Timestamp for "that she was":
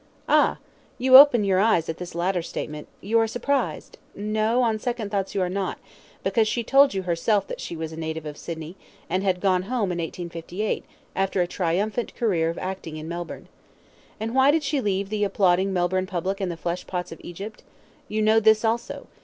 7.45-7.91